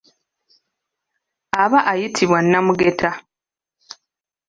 Aba 1.63 1.79
ayitibwa 1.91 2.39
namugeta. 2.49 3.09